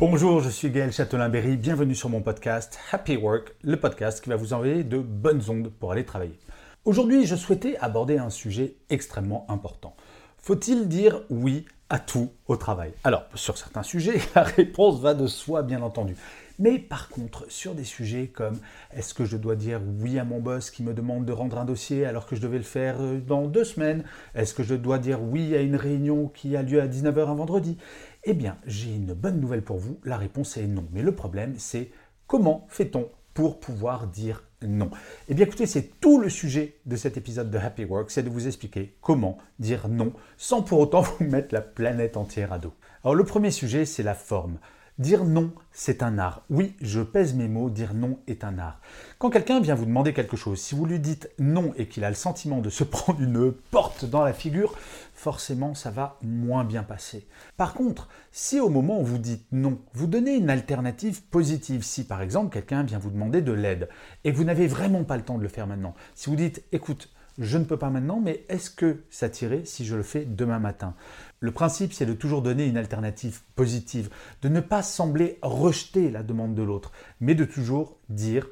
Bonjour, 0.00 0.40
je 0.40 0.48
suis 0.48 0.70
Gaël 0.70 0.90
Châtelain-Berry, 0.90 1.56
bienvenue 1.56 1.94
sur 1.94 2.08
mon 2.08 2.20
podcast 2.20 2.80
Happy 2.90 3.16
Work, 3.16 3.54
le 3.62 3.78
podcast 3.78 4.20
qui 4.22 4.28
va 4.28 4.34
vous 4.34 4.52
envoyer 4.52 4.82
de 4.82 4.98
bonnes 4.98 5.40
ondes 5.48 5.70
pour 5.70 5.92
aller 5.92 6.04
travailler. 6.04 6.36
Aujourd'hui, 6.84 7.26
je 7.26 7.36
souhaitais 7.36 7.76
aborder 7.76 8.18
un 8.18 8.28
sujet 8.28 8.74
extrêmement 8.90 9.46
important. 9.48 9.94
Faut-il 10.38 10.88
dire 10.88 11.22
oui 11.30 11.64
à 11.90 12.00
tout 12.00 12.32
au 12.48 12.56
travail? 12.56 12.92
Alors, 13.04 13.22
sur 13.36 13.56
certains 13.56 13.84
sujets, 13.84 14.18
la 14.34 14.42
réponse 14.42 15.00
va 15.00 15.14
de 15.14 15.28
soi, 15.28 15.62
bien 15.62 15.80
entendu. 15.80 16.16
Mais 16.58 16.78
par 16.78 17.08
contre, 17.08 17.50
sur 17.50 17.74
des 17.74 17.84
sujets 17.84 18.28
comme 18.28 18.58
est-ce 18.92 19.12
que 19.12 19.24
je 19.24 19.36
dois 19.36 19.56
dire 19.56 19.80
oui 20.00 20.18
à 20.18 20.24
mon 20.24 20.40
boss 20.40 20.70
qui 20.70 20.82
me 20.82 20.94
demande 20.94 21.24
de 21.24 21.32
rendre 21.32 21.58
un 21.58 21.64
dossier 21.64 22.06
alors 22.06 22.26
que 22.26 22.36
je 22.36 22.40
devais 22.40 22.58
le 22.58 22.64
faire 22.64 22.96
euh, 23.00 23.18
dans 23.18 23.46
deux 23.46 23.64
semaines? 23.64 24.04
Est-ce 24.34 24.54
que 24.54 24.62
je 24.62 24.74
dois 24.74 24.98
dire 24.98 25.22
oui 25.22 25.54
à 25.56 25.60
une 25.60 25.76
réunion 25.76 26.28
qui 26.28 26.56
a 26.56 26.62
lieu 26.62 26.80
à 26.80 26.86
19h 26.86 27.28
un 27.28 27.34
vendredi? 27.34 27.76
Eh 28.24 28.34
bien, 28.34 28.56
j'ai 28.66 28.94
une 28.94 29.14
bonne 29.14 29.40
nouvelle 29.40 29.62
pour 29.62 29.78
vous. 29.78 29.98
La 30.04 30.16
réponse 30.16 30.56
est 30.56 30.66
non. 30.66 30.86
Mais 30.92 31.02
le 31.02 31.14
problème, 31.14 31.54
c'est 31.58 31.90
comment 32.26 32.66
fait-on 32.68 33.08
pour 33.34 33.58
pouvoir 33.58 34.06
dire 34.06 34.44
non? 34.62 34.90
Eh 35.28 35.34
bien 35.34 35.46
écoutez, 35.46 35.66
c'est 35.66 36.00
tout 36.00 36.20
le 36.20 36.28
sujet 36.28 36.76
de 36.86 36.96
cet 36.96 37.16
épisode 37.16 37.50
de 37.50 37.58
Happy 37.58 37.84
Work, 37.84 38.10
c'est 38.10 38.22
de 38.22 38.30
vous 38.30 38.46
expliquer 38.46 38.96
comment 39.00 39.38
dire 39.58 39.88
non 39.88 40.12
sans 40.38 40.62
pour 40.62 40.78
autant 40.78 41.00
vous 41.18 41.24
mettre 41.24 41.52
la 41.52 41.60
planète 41.60 42.16
entière 42.16 42.52
à 42.52 42.58
dos. 42.58 42.72
Alors 43.02 43.16
le 43.16 43.24
premier 43.24 43.50
sujet, 43.50 43.84
c'est 43.84 44.04
la 44.04 44.14
forme. 44.14 44.58
Dire 45.00 45.24
non, 45.24 45.50
c'est 45.72 46.04
un 46.04 46.18
art. 46.18 46.42
Oui, 46.50 46.76
je 46.80 47.00
pèse 47.00 47.34
mes 47.34 47.48
mots, 47.48 47.68
dire 47.68 47.94
non 47.94 48.20
est 48.28 48.44
un 48.44 48.60
art. 48.60 48.78
Quand 49.18 49.28
quelqu'un 49.28 49.58
vient 49.58 49.74
vous 49.74 49.86
demander 49.86 50.12
quelque 50.12 50.36
chose, 50.36 50.60
si 50.60 50.76
vous 50.76 50.86
lui 50.86 51.00
dites 51.00 51.28
non 51.40 51.72
et 51.76 51.88
qu'il 51.88 52.04
a 52.04 52.10
le 52.10 52.14
sentiment 52.14 52.60
de 52.60 52.70
se 52.70 52.84
prendre 52.84 53.20
une 53.20 53.50
porte 53.50 54.04
dans 54.04 54.22
la 54.22 54.32
figure, 54.32 54.76
forcément 55.12 55.74
ça 55.74 55.90
va 55.90 56.16
moins 56.22 56.62
bien 56.62 56.84
passer. 56.84 57.26
Par 57.56 57.74
contre, 57.74 58.08
si 58.30 58.60
au 58.60 58.68
moment 58.68 59.00
où 59.00 59.04
vous 59.04 59.18
dites 59.18 59.44
non, 59.50 59.80
vous 59.94 60.06
donnez 60.06 60.36
une 60.36 60.48
alternative 60.48 61.24
positive, 61.24 61.82
si 61.82 62.06
par 62.06 62.22
exemple 62.22 62.52
quelqu'un 62.52 62.84
vient 62.84 63.00
vous 63.00 63.10
demander 63.10 63.42
de 63.42 63.50
l'aide 63.50 63.88
et 64.22 64.30
que 64.30 64.36
vous 64.36 64.44
n'avez 64.44 64.68
vraiment 64.68 65.02
pas 65.02 65.16
le 65.16 65.24
temps 65.24 65.38
de 65.38 65.42
le 65.42 65.48
faire 65.48 65.66
maintenant, 65.66 65.96
si 66.14 66.30
vous 66.30 66.36
dites 66.36 66.62
écoute, 66.70 67.08
je 67.38 67.58
ne 67.58 67.64
peux 67.64 67.76
pas 67.76 67.90
maintenant, 67.90 68.20
mais 68.20 68.44
est-ce 68.48 68.70
que 68.70 69.04
ça 69.10 69.28
tirait 69.28 69.64
si 69.64 69.84
je 69.84 69.96
le 69.96 70.02
fais 70.02 70.24
demain 70.24 70.58
matin? 70.58 70.94
Le 71.40 71.50
principe, 71.50 71.92
c'est 71.92 72.06
de 72.06 72.14
toujours 72.14 72.42
donner 72.42 72.66
une 72.66 72.76
alternative 72.76 73.40
positive, 73.56 74.10
de 74.42 74.48
ne 74.48 74.60
pas 74.60 74.82
sembler 74.82 75.38
rejeter 75.42 76.10
la 76.10 76.22
demande 76.22 76.54
de 76.54 76.62
l'autre, 76.62 76.92
mais 77.20 77.34
de 77.34 77.44
toujours 77.44 77.96
dire 78.08 78.46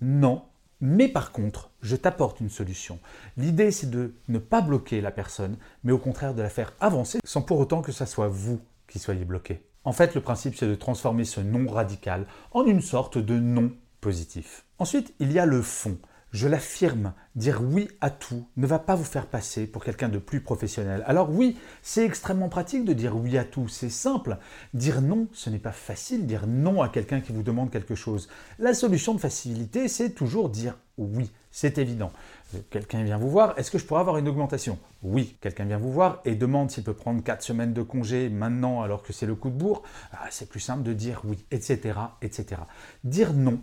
non, 0.00 0.42
mais 0.80 1.08
par 1.08 1.32
contre, 1.32 1.70
je 1.82 1.96
t'apporte 1.96 2.40
une 2.40 2.48
solution. 2.48 2.98
L'idée, 3.36 3.70
c'est 3.70 3.90
de 3.90 4.14
ne 4.28 4.38
pas 4.38 4.62
bloquer 4.62 5.00
la 5.00 5.10
personne, 5.10 5.56
mais 5.84 5.92
au 5.92 5.98
contraire 5.98 6.34
de 6.34 6.42
la 6.42 6.48
faire 6.48 6.72
avancer, 6.80 7.18
sans 7.24 7.42
pour 7.42 7.58
autant 7.58 7.82
que 7.82 7.92
ce 7.92 8.06
soit 8.06 8.28
vous 8.28 8.60
qui 8.88 8.98
soyez 8.98 9.24
bloqué. 9.24 9.62
En 9.84 9.92
fait, 9.92 10.14
le 10.14 10.20
principe, 10.20 10.56
c'est 10.56 10.68
de 10.68 10.74
transformer 10.74 11.24
ce 11.24 11.40
non 11.40 11.70
radical 11.70 12.26
en 12.52 12.64
une 12.64 12.80
sorte 12.82 13.18
de 13.18 13.38
non 13.38 13.72
positif. 14.00 14.64
Ensuite, 14.78 15.14
il 15.20 15.32
y 15.32 15.38
a 15.38 15.46
le 15.46 15.62
fond. 15.62 15.98
Je 16.32 16.46
l'affirme, 16.46 17.12
dire 17.34 17.60
oui 17.60 17.88
à 18.00 18.08
tout 18.08 18.46
ne 18.56 18.66
va 18.66 18.78
pas 18.78 18.94
vous 18.94 19.04
faire 19.04 19.26
passer 19.26 19.66
pour 19.66 19.82
quelqu'un 19.82 20.08
de 20.08 20.18
plus 20.18 20.40
professionnel. 20.40 21.02
Alors 21.06 21.30
oui, 21.30 21.58
c'est 21.82 22.04
extrêmement 22.04 22.48
pratique 22.48 22.84
de 22.84 22.92
dire 22.92 23.16
oui 23.16 23.36
à 23.36 23.44
tout, 23.44 23.66
c'est 23.66 23.90
simple. 23.90 24.38
Dire 24.72 25.02
non, 25.02 25.26
ce 25.32 25.50
n'est 25.50 25.58
pas 25.58 25.72
facile, 25.72 26.26
dire 26.26 26.46
non 26.46 26.82
à 26.82 26.88
quelqu'un 26.88 27.20
qui 27.20 27.32
vous 27.32 27.42
demande 27.42 27.70
quelque 27.70 27.96
chose. 27.96 28.28
La 28.60 28.74
solution 28.74 29.12
de 29.12 29.20
facilité, 29.20 29.88
c'est 29.88 30.10
toujours 30.10 30.50
dire 30.50 30.78
oui, 30.98 31.32
c'est 31.50 31.78
évident. 31.78 32.12
Quelqu'un 32.70 33.02
vient 33.02 33.18
vous 33.18 33.30
voir, 33.30 33.58
est-ce 33.58 33.72
que 33.72 33.78
je 33.78 33.84
pourrais 33.84 34.00
avoir 34.00 34.18
une 34.18 34.28
augmentation? 34.28 34.78
Oui, 35.02 35.36
quelqu'un 35.40 35.64
vient 35.64 35.78
vous 35.78 35.92
voir 35.92 36.20
et 36.24 36.36
demande 36.36 36.70
s'il 36.70 36.84
peut 36.84 36.94
prendre 36.94 37.24
4 37.24 37.42
semaines 37.42 37.72
de 37.72 37.82
congé 37.82 38.28
maintenant 38.28 38.82
alors 38.82 39.02
que 39.02 39.12
c'est 39.12 39.26
le 39.26 39.34
coup 39.34 39.50
de 39.50 39.56
bourre. 39.56 39.82
Ah, 40.12 40.28
c'est 40.30 40.48
plus 40.48 40.60
simple 40.60 40.84
de 40.84 40.92
dire 40.92 41.22
oui, 41.24 41.44
etc., 41.50 41.98
etc. 42.22 42.60
Dire 43.02 43.32
non, 43.32 43.60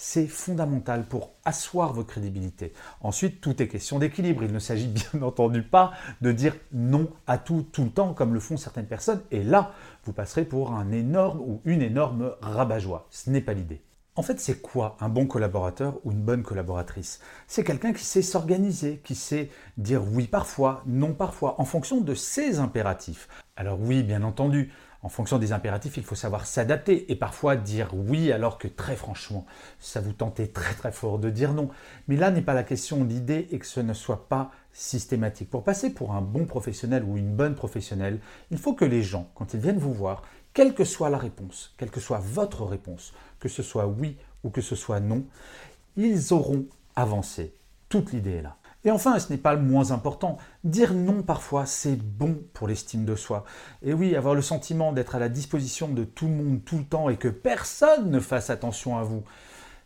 c'est 0.00 0.26
fondamental 0.26 1.04
pour 1.04 1.34
asseoir 1.44 1.92
votre 1.92 2.08
crédibilité. 2.08 2.72
Ensuite, 3.02 3.42
tout 3.42 3.62
est 3.62 3.68
question 3.68 3.98
d'équilibre. 3.98 4.42
Il 4.42 4.52
ne 4.52 4.58
s'agit 4.58 4.88
bien 5.12 5.22
entendu 5.22 5.62
pas 5.62 5.92
de 6.22 6.32
dire 6.32 6.56
non 6.72 7.10
à 7.26 7.36
tout 7.36 7.66
tout 7.70 7.84
le 7.84 7.90
temps 7.90 8.14
comme 8.14 8.32
le 8.32 8.40
font 8.40 8.56
certaines 8.56 8.86
personnes. 8.86 9.20
Et 9.30 9.44
là, 9.44 9.72
vous 10.04 10.14
passerez 10.14 10.46
pour 10.46 10.72
un 10.72 10.90
énorme 10.90 11.40
ou 11.40 11.60
une 11.66 11.82
énorme 11.82 12.32
rabat-joie. 12.40 13.08
Ce 13.10 13.28
n'est 13.28 13.42
pas 13.42 13.52
l'idée. 13.52 13.82
En 14.16 14.22
fait, 14.22 14.40
c'est 14.40 14.60
quoi 14.62 14.96
un 15.00 15.10
bon 15.10 15.26
collaborateur 15.26 15.98
ou 16.04 16.12
une 16.12 16.22
bonne 16.22 16.42
collaboratrice? 16.42 17.20
C'est 17.46 17.62
quelqu'un 17.62 17.92
qui 17.92 18.04
sait 18.04 18.22
s'organiser, 18.22 19.02
qui 19.04 19.14
sait 19.14 19.50
dire 19.76 20.02
oui 20.02 20.26
parfois, 20.26 20.82
non 20.86 21.12
parfois, 21.12 21.60
en 21.60 21.64
fonction 21.64 22.00
de 22.00 22.14
ses 22.14 22.58
impératifs. 22.58 23.28
Alors 23.54 23.78
oui, 23.78 24.02
bien 24.02 24.22
entendu, 24.22 24.72
en 25.02 25.08
fonction 25.08 25.38
des 25.38 25.52
impératifs, 25.52 25.96
il 25.96 26.04
faut 26.04 26.14
savoir 26.14 26.46
s'adapter 26.46 27.10
et 27.10 27.16
parfois 27.16 27.56
dire 27.56 27.90
oui 27.94 28.32
alors 28.32 28.58
que 28.58 28.68
très 28.68 28.96
franchement, 28.96 29.46
ça 29.78 30.00
vous 30.00 30.12
tentait 30.12 30.48
très 30.48 30.74
très 30.74 30.92
fort 30.92 31.18
de 31.18 31.30
dire 31.30 31.54
non. 31.54 31.70
Mais 32.08 32.16
là 32.16 32.30
n'est 32.30 32.42
pas 32.42 32.54
la 32.54 32.64
question. 32.64 33.02
L'idée 33.04 33.48
est 33.50 33.58
que 33.58 33.66
ce 33.66 33.80
ne 33.80 33.94
soit 33.94 34.28
pas 34.28 34.50
systématique. 34.72 35.50
Pour 35.50 35.64
passer 35.64 35.90
pour 35.90 36.14
un 36.14 36.20
bon 36.20 36.44
professionnel 36.44 37.02
ou 37.04 37.16
une 37.16 37.34
bonne 37.34 37.54
professionnelle, 37.54 38.20
il 38.50 38.58
faut 38.58 38.74
que 38.74 38.84
les 38.84 39.02
gens, 39.02 39.30
quand 39.34 39.54
ils 39.54 39.60
viennent 39.60 39.78
vous 39.78 39.94
voir, 39.94 40.22
quelle 40.52 40.74
que 40.74 40.84
soit 40.84 41.10
la 41.10 41.18
réponse, 41.18 41.74
quelle 41.78 41.90
que 41.90 42.00
soit 42.00 42.18
votre 42.18 42.64
réponse, 42.64 43.14
que 43.38 43.48
ce 43.48 43.62
soit 43.62 43.86
oui 43.86 44.16
ou 44.44 44.50
que 44.50 44.60
ce 44.60 44.76
soit 44.76 45.00
non, 45.00 45.24
ils 45.96 46.32
auront 46.32 46.66
avancé. 46.94 47.54
Toute 47.88 48.12
l'idée 48.12 48.36
est 48.36 48.42
là. 48.42 48.59
Et 48.84 48.90
enfin, 48.90 49.18
ce 49.18 49.30
n'est 49.30 49.38
pas 49.38 49.54
le 49.54 49.60
moins 49.60 49.90
important, 49.90 50.38
dire 50.64 50.94
non 50.94 51.22
parfois, 51.22 51.66
c'est 51.66 51.96
bon 51.96 52.38
pour 52.54 52.66
l'estime 52.66 53.04
de 53.04 53.14
soi. 53.14 53.44
Et 53.82 53.92
oui, 53.92 54.16
avoir 54.16 54.34
le 54.34 54.40
sentiment 54.40 54.92
d'être 54.92 55.14
à 55.14 55.18
la 55.18 55.28
disposition 55.28 55.88
de 55.88 56.04
tout 56.04 56.26
le 56.26 56.34
monde 56.34 56.64
tout 56.64 56.78
le 56.78 56.84
temps 56.84 57.10
et 57.10 57.16
que 57.16 57.28
personne 57.28 58.10
ne 58.10 58.20
fasse 58.20 58.48
attention 58.48 58.96
à 58.96 59.02
vous, 59.02 59.22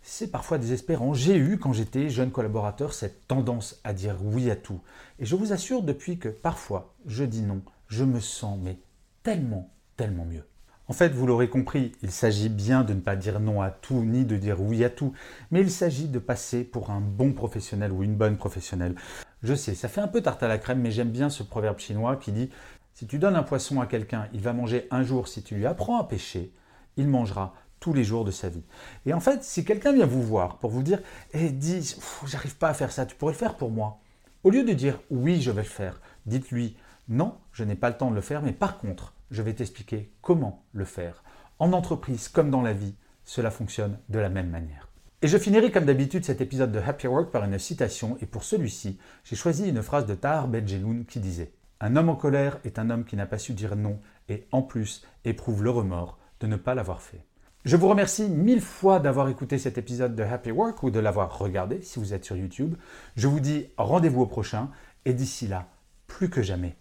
c'est 0.03 0.31
parfois 0.31 0.59
désespérant. 0.59 1.13
J'ai 1.13 1.37
eu, 1.37 1.59
quand 1.59 1.73
j'étais 1.73 2.09
jeune 2.09 2.31
collaborateur, 2.31 2.93
cette 2.93 3.27
tendance 3.27 3.81
à 3.83 3.93
dire 3.93 4.17
oui 4.23 4.51
à 4.51 4.57
tout. 4.57 4.81
Et 5.19 5.27
je 5.27 5.35
vous 5.35 5.53
assure, 5.53 5.83
depuis 5.83 6.19
que 6.19 6.29
parfois 6.29 6.95
je 7.07 7.25
dis 7.25 7.43
non, 7.43 7.63
je 7.89 8.05
me 8.05 8.21
sens 8.21 8.59
mais 8.63 8.79
tellement, 9.25 9.71
tellement 9.97 10.25
mieux. 10.25 10.45
En 10.87 10.93
fait, 10.93 11.15
vous 11.15 11.27
l'aurez 11.27 11.49
compris, 11.49 11.93
il 12.03 12.11
s'agit 12.11 12.51
bien 12.51 12.85
de 12.85 12.93
ne 12.93 13.01
pas 13.01 13.17
dire 13.17 13.41
non 13.41 13.63
à 13.63 13.71
tout, 13.71 14.05
ni 14.05 14.27
de 14.27 14.37
dire 14.37 14.61
oui 14.61 14.85
à 14.85 14.91
tout, 14.91 15.15
mais 15.51 15.63
il 15.63 15.71
s'agit 15.71 16.09
de 16.09 16.19
passer 16.19 16.63
pour 16.63 16.91
un 16.91 17.01
bon 17.01 17.33
professionnel 17.33 17.91
ou 17.91 18.03
une 18.03 18.17
bonne 18.17 18.37
professionnelle. 18.37 18.95
Je 19.43 19.55
sais, 19.55 19.75
ça 19.75 19.89
fait 19.89 20.03
un 20.03 20.09
peu 20.09 20.21
tarte 20.21 20.43
à 20.43 20.49
la 20.49 20.59
crème, 20.59 20.81
mais 20.81 20.91
j'aime 20.91 21.11
bien 21.11 21.31
ce 21.31 21.43
proverbe 21.43 21.79
chinois 21.79 22.17
qui 22.17 22.33
dit 22.33 22.51
Si 22.93 23.07
tu 23.07 23.19
donnes 23.19 23.35
un 23.35 23.43
poisson 23.43 23.81
à 23.81 23.87
quelqu'un, 23.87 24.29
il 24.35 24.43
va 24.43 24.53
manger 24.53 24.87
un 24.91 25.03
jour. 25.03 25.27
Si 25.27 25.43
tu 25.43 25.55
lui 25.55 25.65
apprends 25.65 25.99
à 25.99 26.05
pêcher, 26.05 26.53
il 26.99 27.09
mangera 27.09 27.55
tous 27.81 27.95
les 27.95 28.05
jours 28.05 28.27
de 28.27 28.31
sa 28.31 28.51
vie. 28.51 28.65
Et 29.07 29.15
en 29.15 29.21
fait, 29.21 29.43
si 29.43 29.65
quelqu'un 29.65 29.93
vient 29.95 30.05
vous 30.05 30.23
voir 30.23 30.59
pour 30.59 30.69
vous 30.69 30.83
dire 30.83 31.01
Eh, 31.33 31.49
dis, 31.49 31.97
j'arrive 32.27 32.57
pas 32.57 32.69
à 32.69 32.75
faire 32.75 32.93
ça, 32.93 33.07
tu 33.07 33.17
pourrais 33.17 33.33
le 33.33 33.39
faire 33.39 33.57
pour 33.57 33.71
moi. 33.71 34.01
Au 34.43 34.51
lieu 34.51 34.65
de 34.65 34.73
dire 34.75 35.01
Oui, 35.11 35.41
je 35.41 35.51
vais 35.51 35.63
le 35.63 35.69
faire, 35.69 36.03
dites-lui 36.27 36.77
Non, 37.09 37.39
je 37.53 37.65
n'ai 37.65 37.75
pas 37.75 37.89
le 37.89 37.97
temps 37.97 38.11
de 38.11 38.15
le 38.15 38.21
faire, 38.21 38.43
mais 38.43 38.53
par 38.53 38.77
contre, 38.77 39.15
je 39.35 39.43
vais 39.43 39.55
t'expliquer 39.55 40.13
comment 40.23 40.65
le 40.73 40.85
faire. 40.85 41.23
En 41.59 41.73
entreprise 41.73 42.29
comme 42.29 42.51
dans 42.51 42.63
la 42.63 42.73
vie, 42.73 42.95
cela 43.25 43.51
fonctionne 43.51 43.99
de 44.09 44.19
la 44.19 44.29
même 44.29 44.49
manière. 44.49 44.89
Et 45.23 45.29
je 45.29 45.39
finirai 45.39 45.71
comme 45.71 45.87
d'habitude 45.87 46.25
cet 46.25 46.41
épisode 46.41 46.73
de 46.73 46.79
Happy 46.79 47.07
Work 47.07 47.31
par 47.31 47.45
une 47.45 47.59
citation, 47.59 48.17
et 48.21 48.27
pour 48.27 48.45
celui-ci, 48.45 48.99
j'ai 49.25 49.37
choisi 49.37 49.69
une 49.69 49.83
phrase 49.83 50.07
de 50.07 50.15
Tahar 50.15 50.49
Benjeloun 50.49 51.05
qui 51.07 51.19
disait 51.19 51.53
Un 51.81 51.97
homme 51.97 52.11
en 52.11 52.17
colère 52.17 52.59
est 52.65 52.79
un 52.79 52.91
homme 52.91 53.05
qui 53.05 53.17
n'a 53.17 53.27
pas 53.27 53.39
su 53.39 53.55
dire 53.55 53.77
non 53.77 53.99
et 54.29 54.47
en 54.53 54.63
plus 54.63 55.05
éprouve 55.25 55.65
le 55.65 55.71
remords 55.71 56.19
de 56.41 56.47
ne 56.47 56.57
pas 56.57 56.75
l'avoir 56.75 57.03
fait. 57.03 57.25
Je 57.65 57.77
vous 57.77 57.89
remercie 57.89 58.29
mille 58.29 58.61
fois 58.61 59.01
d'avoir 59.01 59.29
écouté 59.31 59.57
cet 59.57 59.79
épisode 59.79 60.15
de 60.15 60.23
Happy 60.23 60.51
Work 60.51 60.83
ou 60.83 60.91
de 60.91 61.01
l'avoir 61.01 61.39
regardé 61.39 61.81
si 61.81 61.99
vous 61.99 62.13
êtes 62.13 62.27
sur 62.27 62.37
YouTube. 62.37 62.77
Je 63.17 63.27
vous 63.27 63.41
dis 63.41 63.69
rendez-vous 63.79 64.21
au 64.21 64.27
prochain 64.27 64.71
et 65.07 65.15
d'ici 65.15 65.49
là, 65.49 65.69
plus 66.07 66.29
que 66.29 66.43
jamais, 66.43 66.77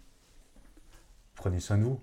prenez 1.34 1.60
soin 1.60 1.78
de 1.78 1.84
vous. 1.84 2.00